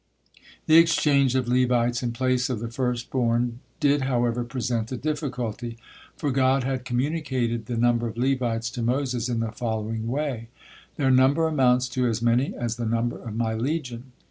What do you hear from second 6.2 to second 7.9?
God had communicated the